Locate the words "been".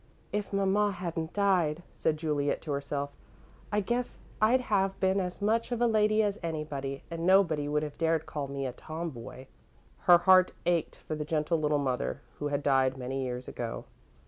4.99-5.19